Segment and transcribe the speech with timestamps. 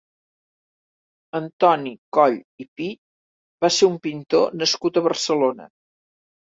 [1.39, 2.89] Antoni Coll i Pi
[3.67, 5.75] va ser un pintor nascut a Barcelona.